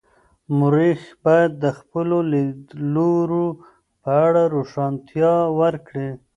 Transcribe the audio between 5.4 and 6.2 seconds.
ورکړي.